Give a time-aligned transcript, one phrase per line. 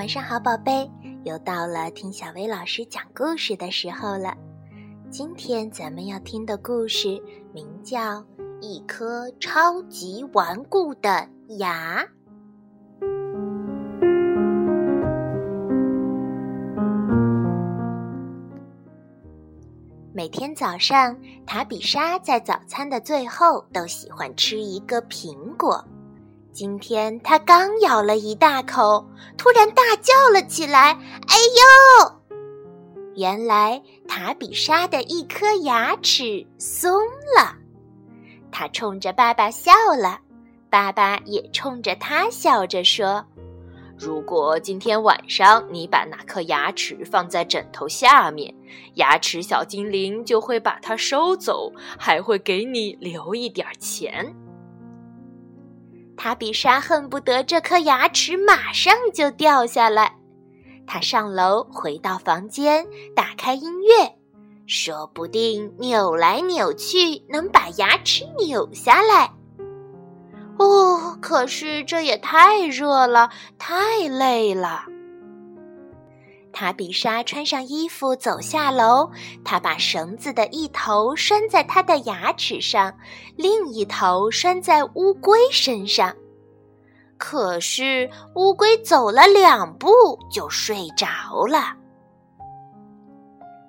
[0.00, 0.90] 晚上好，宝贝，
[1.24, 4.34] 又到了听小薇老师讲故事的时候了。
[5.10, 7.22] 今天咱们要听的故事
[7.52, 7.98] 名叫
[8.62, 12.02] 《一颗超级顽固的牙》。
[20.14, 25.84] 每天早上，塔比莎在早餐的最后都喜欢吃一个苹果。
[26.52, 29.08] 今天他刚咬了一大口，
[29.38, 30.92] 突然大叫了起来
[31.28, 32.36] ：“哎呦！”
[33.14, 37.00] 原来塔比莎的一颗牙齿松
[37.36, 37.56] 了。
[38.50, 40.18] 他冲着爸爸笑了，
[40.68, 43.24] 爸爸也冲着他笑着说
[43.96, 48.52] ：“如果今天晚上你把那颗牙齿放在枕头下面，
[48.94, 54.34] 牙齿小精灵就会把它收走，还会给你留一点钱。”
[56.22, 60.18] 塔比莎恨不得这颗牙齿马上就掉下来。
[60.86, 64.18] 他上楼回到房间，打开音乐，
[64.66, 69.32] 说不定扭来扭去能把牙齿扭下来。
[70.58, 74.84] 哦，可是这也太热了，太累了。
[76.60, 79.10] 塔比莎穿上衣服走下楼，
[79.42, 82.92] 她把绳子的一头拴在她的牙齿上，
[83.34, 86.14] 另一头拴在乌龟身上。
[87.16, 89.88] 可是乌龟走了两步
[90.30, 91.72] 就睡着了。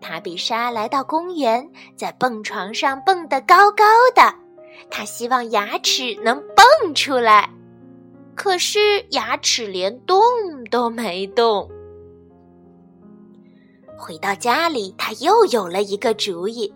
[0.00, 1.64] 塔比莎来到公园，
[1.96, 4.34] 在蹦床上蹦得高高的，
[4.90, 7.48] 她希望牙齿能蹦出来，
[8.34, 10.20] 可是牙齿连动
[10.68, 11.70] 都没动。
[13.96, 16.72] 回到家里，他又有了一个主意，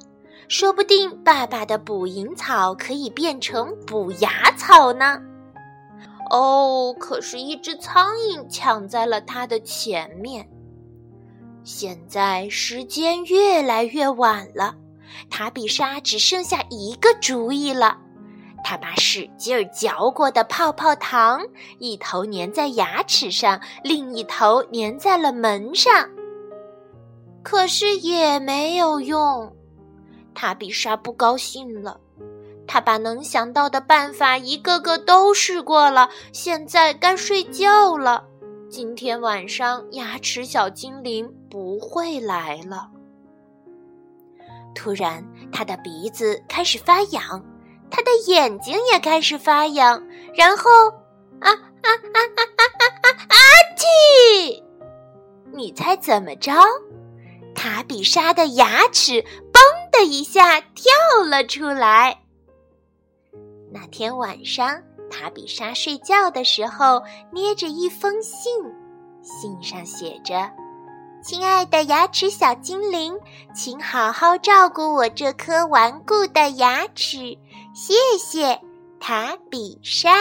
[0.48, 5.20] 说不定爸爸的捕蝇草可以变成补牙草呢。
[6.30, 10.48] 哦，可是，一只苍蝇抢在了他的前面。
[11.64, 14.74] 现在时间越来越晚了，
[15.30, 17.98] 塔比莎只剩下一个主意了。
[18.64, 21.40] 他把使劲嚼过的泡泡糖
[21.78, 26.08] 一头粘在牙齿上，另一头粘在了门上。
[27.48, 29.54] 可是也没有用，
[30.34, 32.00] 塔比莎不高兴了。
[32.66, 38.24] 她把能想到的办法一个个都试过了，现在该睡觉了。
[38.68, 42.88] 今天晚上牙齿小精灵不会来了。
[44.74, 47.44] 突然，他的鼻子开始发痒，
[47.88, 50.04] 他的眼睛也开始发痒，
[50.34, 50.68] 然后
[51.38, 53.36] 啊啊啊啊啊啊啊！
[53.78, 54.60] 嚏！
[55.52, 56.52] 你猜怎么着？
[57.56, 59.58] 塔比莎的牙齿“嘣”
[59.90, 60.92] 的一下跳
[61.28, 62.20] 了出来。
[63.72, 64.80] 那天晚上，
[65.10, 67.02] 塔比莎睡觉的时候
[67.32, 68.52] 捏着一封信，
[69.22, 70.50] 信上写着
[71.24, 73.18] ：“亲爱的牙齿小精灵，
[73.54, 77.36] 请好好照顾我这颗顽固的牙齿，
[77.74, 78.60] 谢谢，
[79.00, 80.14] 塔比莎。”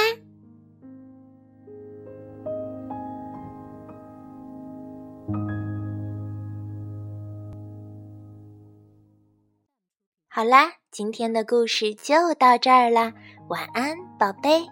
[10.36, 13.14] 好啦，今天的故事就到这儿啦，
[13.48, 14.66] 晚安，宝贝。